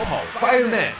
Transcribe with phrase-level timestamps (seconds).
[0.00, 0.92] 跑跑 Fireman，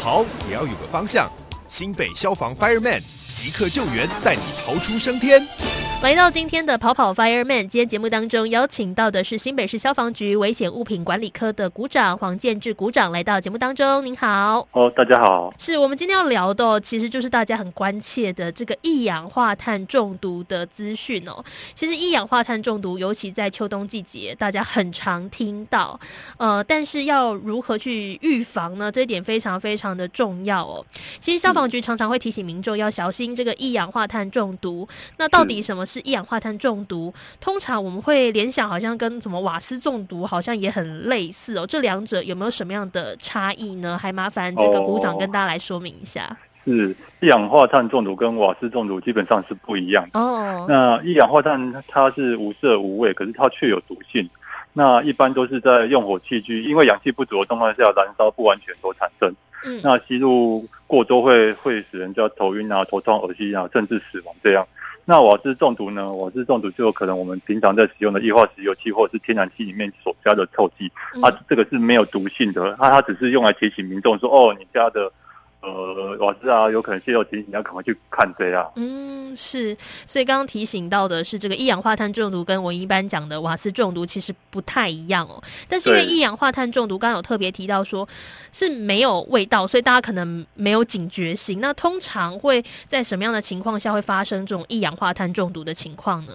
[0.00, 1.30] 跑也要有个方向。
[1.68, 3.02] 新北消防 Fireman
[3.34, 5.46] 即刻救援，带你逃出升天。
[6.00, 14.06] 来到今天的跑跑 Fireman，今天节目当中邀请到的是新北市消防局危险物品管理科的股长黄建志股长来到节目当中。
[14.06, 21.44] 您好，哦，大家好，是我们今天要聊的，其实就是大家很关切的这个一氧化碳中毒的资讯哦。
[21.74, 25.98] 其实一氧化碳中毒，尤其在秋冬季节，大家很常听到，
[26.36, 28.90] 呃，但是要如何去预防呢？
[28.90, 30.86] 这一点非常非常的重要哦。
[31.18, 34.88] 其实消防局常常会提醒民众要小心这个一氧化碳中毒。
[35.16, 35.87] 那到底什么？
[35.88, 41.66] 是一氧化碳中毒，通常我们会联想，好像跟什么瓦斯中毒好像也很类似哦。
[41.66, 43.98] 这两者有没有什么样的差异呢？
[43.98, 46.36] 还麻烦这个股长跟大家来说明一下。
[46.64, 50.66] 是一氧化碳中毒跟瓦斯中毒基本上是不一样哦。
[50.68, 54.28] 那一氧化碳它是无色无味，可是它却有毒性。
[54.74, 59.32] 那一般都是在用火器具，因为氧气不足的状况下燃烧不完全所产生。
[59.64, 59.80] 嗯。
[59.82, 64.66] 那吸入过多会会使人家头晕啊、头痛、恶心啊，甚至死亡这样。
[65.04, 66.12] 那瓦斯中毒呢？
[66.12, 70.90] 瓦斯中毒就有可能我们平常在使用的液化石油气或者是天然气里面所加的臭气，
[71.22, 75.10] 它这个是没有毒性的，它它只是用来提醒民众说，哦，你家的。
[75.60, 78.72] 呃，瓦斯啊，有可能泄漏，其实你要赶快去看这样。
[78.76, 85.42] 嗯，是，所以刚刚提醒到的是，这个一氧化碳中毒跟我一般讲的瓦斯中毒其实不太一样哦。
[85.68, 88.08] 但是因为一氧化碳中毒，刚刚有特别提到说
[88.52, 91.60] 是没有味道，所以大家可能没有警觉性。
[91.60, 96.32] 那通常会在什么样的情况下会发生这种一氧化碳中毒的情况呢？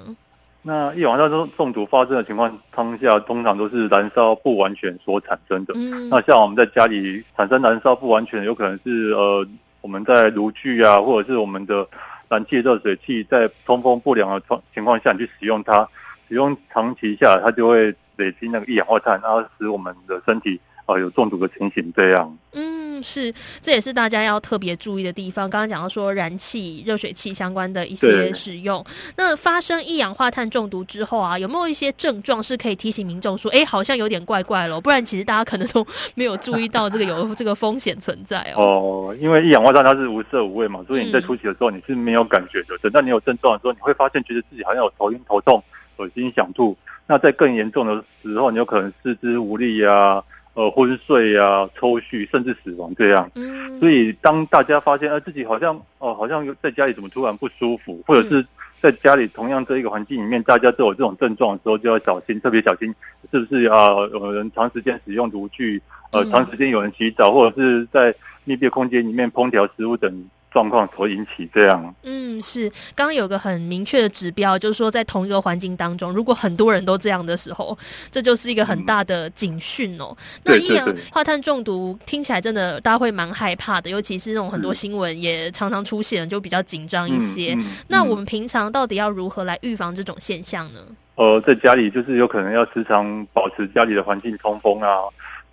[0.65, 5.73] 那一氧化碳中中毒发生的情况当下，通常都是燃烧不完全所产生的。
[5.75, 9.45] 嗯，那像我们在家里产生燃烧不完全，有可能是呃
[9.81, 11.85] 我们在炉具啊，或者是我们的
[12.29, 15.85] 燃气热水器在通风不良的状情况下，你去使用它，
[16.29, 22.37] 使用长期下，它就会累积那个一氧化碳，然后使我们的身体啊有中毒的情形这样。
[22.53, 22.82] 嗯。
[23.01, 25.49] 是，这也是大家要特别注意的地方。
[25.49, 28.85] 刚刚讲到说燃气、热水器相关的一些使用，
[29.15, 34.81] 那发生一氧化碳中毒之后啊，有没有一些症状是可以提醒民众说，哎，好像有点怪怪了？
[34.81, 35.85] 不然其实大家可能都
[36.15, 38.61] 没有注意到这个有 这个风险存在哦。
[38.63, 42.77] 哦，因为一氧化碳它是无色无味嘛，所以你在初期的时候你是没有感觉的。
[42.81, 45.63] 等到你有症状的时候，你会发现觉得自己好像有头晕、头痛、
[45.97, 46.75] 恶心、想吐。
[47.05, 50.23] 那在更严重的时候，你有可能四肢无力呀。
[50.53, 53.29] 呃，昏睡啊，抽搐，甚至死亡这样。
[53.35, 58.45] 嗯，所以当大家发现，呃，自己好像，哦，好像在家里怎么突然不舒服，或者是
[58.81, 62.93] 在家里同样这一个环境里面，大家都有这种症状的时候，就要小心，特别小心，
[63.31, 63.89] 是不是啊？
[64.13, 65.81] 有人长时间使用炉具，
[66.11, 68.13] 呃，长时间有人洗澡，或者是在
[68.43, 70.29] 密闭空间里面烹调食物等。
[70.53, 77.75] 状况所引起这样，嗯，是刚刚有个很明确的指标，就是说在同一个环境当中，如果很多人都这样的时候，
[78.11, 80.15] 这就是一个很大的警讯哦。
[80.43, 87.57] 那一氧化碳中毒听起来真的大家会蛮害怕的，尤其是那种很多新闻也常常出现，就比较紧张一些。
[87.87, 90.79] 那我们平常到底要如何来预防这种现象呢？
[91.15, 94.97] 呃，在家里就是有可能要时常保持家里的环境通风啊。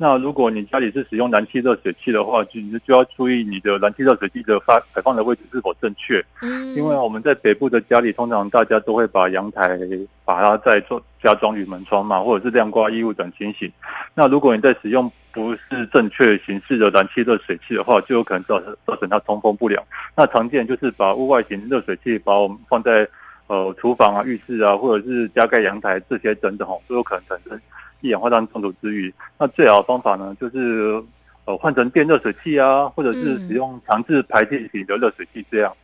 [0.02, 6.24] 那如果你家里是使用燃气热水器的话，就你就要注意你的燃气热水器的发摆放的位置是否正确。
[6.40, 9.78] 嗯，因为我们在北部的家里，通常大家都会把阳台
[10.24, 13.70] 把它再做加装铝门窗嘛，或者是晾挂衣物等情形。
[14.14, 19.84] 那如果你在使用不是正确形式的燃气热水器的话，就有可能造成造成它通风不良。
[20.16, 23.06] 那常见就是把屋外型热水器把我们放在
[23.48, 27.60] 呃厨房啊、浴室啊，或者是加盖阳台这些等等哦，都有可能产生。
[28.00, 31.02] 一氧化碳中毒之余，那最好的方法呢，就是
[31.44, 35.74] 呃换成电热水器啊，或者是使用强制排气型的热水器，这样，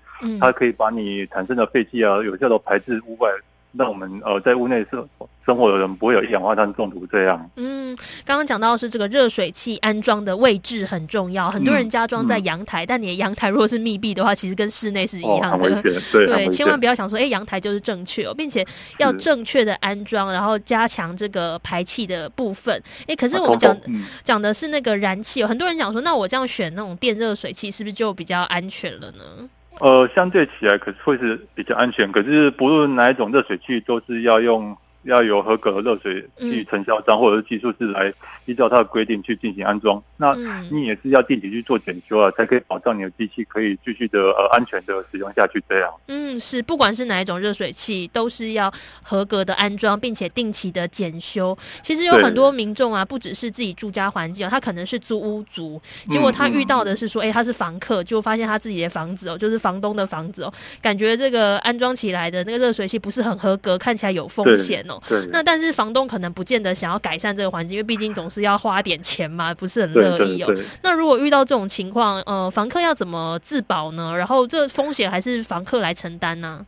[0.41, 3.31] 它可以把你产生的废气啊，有效的排至屋外。
[3.79, 5.07] 让我们呃在屋内生
[5.47, 7.51] 生活的人不会有一氧化碳中毒这样。
[7.55, 15.83] 嗯，刚刚讲到是这个热水器安装的位置很重要，很多人加装在阳台，但你的阳台如果是密闭的话，其实跟室内是一样的。
[16.11, 18.67] 对，千万不要想说，哎，阳台就是正确哦，并且
[18.99, 22.83] 要正确的安装，然后加强这个排气的部分。
[23.07, 23.77] 哎，可是我们讲
[24.25, 29.49] 讲的是那个燃气哦，很多人讲说，那我这样选那种电热水器，是不是就比较安全了呢？
[29.79, 34.77] 呃，相对起来可是会是比较安全，可是不论哪一种热水器，都是要用。
[35.07, 38.13] 要有合格的热水器承销商或者是技术师来
[38.45, 40.03] 依照它的规定去进行安装。
[40.17, 40.35] 那
[40.71, 45.63] 你也是要定期去做检修啊，才可以保障你的机器可以继续的呃安全的使用下去。
[45.69, 48.73] 这样，嗯，是不管是哪一种热水器，都是要
[49.03, 51.57] 合格的安装，并且定期的检修。
[51.83, 64.96] 其实有很多民众啊，不只是自己住家环境，他可能是租屋族，结果他遇到的是说，哎，他是房客，就发现他自己的房子哦，就是房东的房子哦，感觉这个安装起来的那个热水器不是很合格，看起来有风险哦。
[64.97, 65.03] 哦。
[65.09, 70.55] 对，那但是房东可能不见得想要改善这个环境，因为毕竟总是要花点钱嘛，不是很乐意哦。
[70.83, 74.15] 那如果遇到这种情况，呃，房客要怎么自保呢？
[74.17, 76.65] 然后这风险还是房客来承担呢？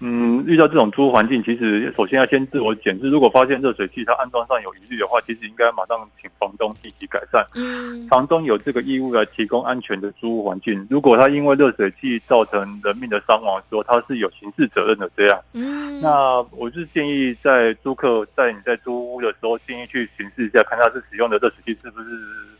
[0.00, 3.08] 嗯，遇到这种租屋环境，其实首先要先自我检视。
[3.08, 7.46] 如果发现热水器它安装上有疑虑的话，其实应该马上请房东立即改善。
[7.54, 10.84] 嗯，房东有这个义务来提供安全的租屋环境。
[10.90, 15.08] 如果他因为热水器造成人命的伤亡的时候，他是有刑事责任的。
[15.16, 22.06] 这样，嗯，那我是建议在租客在你在租屋的时候，建议去巡视一下，看他是使用的热水器是不是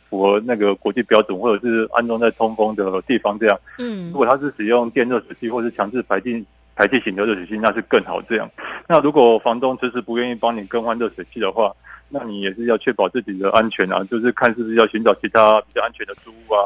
[0.08, 3.36] 符合那个国际标准，或者是安装在通风的地方。
[3.38, 6.46] 这样，嗯，如果他是使用电热水器或是强制排进。
[6.74, 8.20] 排气型的热水器那是更好。
[8.22, 8.50] 这样，
[8.88, 11.72] 那如果房东迟迟不愿意帮你更换热水器的话，
[12.08, 16.60] 那你也是要确保自己的安全啊，就是看是不是要寻找其他比较安全的租屋啊，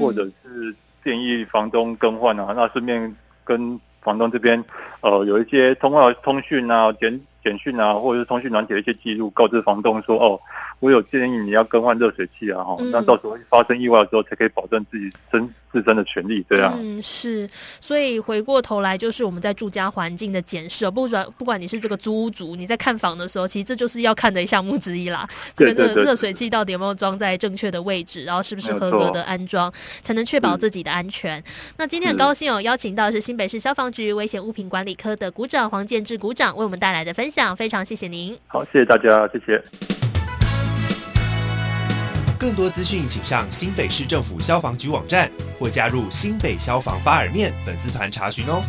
[0.00, 0.74] 或者是
[1.04, 2.52] 建议房东更换啊。
[2.56, 4.62] 那顺便跟房东这边，
[5.00, 10.40] 呃，有一些通话通讯啊、简简讯啊，或者是通讯软体的一些记录，告知房东说，哦，
[10.80, 15.48] 我有建议你要更换热水器啊，哈，那到时候发生意外的时候，才可以保证自己身。
[15.72, 17.48] 自身的权利，对啊，嗯，是，
[17.80, 25.24] 所以回过头来就是我们在住家环境的检视，不管不管你是这个租屋族，你在看房的时候，其实这就是要看的项目之一啦。
[25.54, 29.72] 这个热热水器到底有没有装在正确的位置，然后是不是合格的安装，
[30.02, 31.40] 才能确保自己的安全。
[31.76, 38.36] 那今天很高兴哦，邀请到是新北市消防局危险物品管理科的股长黄建志股长为我们带来的分享，非常谢谢您。
[38.46, 39.62] 好，谢谢大家，谢谢。
[42.38, 48.62] 更多资讯，请上新北市政府消防局网站或加入新北消防发耳面粉丝团查询哦。